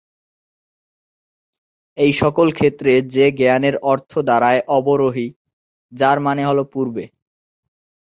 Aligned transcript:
এই 1.97 2.11
সকল 2.21 2.47
ক্ষেত্রে, 2.51 2.93
যে 3.13 3.25
জ্ঞানের 3.31 3.75
অর্থ 3.83 4.11
দাঁড়ায় 4.29 4.61
"অবরোহী", 4.69 5.27
যার 5.93 6.17
মানে 6.19 6.43
হল 6.45 6.59
পূর্বে। 6.73 7.03